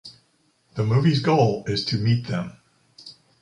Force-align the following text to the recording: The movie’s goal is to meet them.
The 0.73 0.83
movie’s 0.83 1.19
goal 1.19 1.63
is 1.67 1.85
to 1.85 1.95
meet 1.99 2.25
them. 2.25 2.53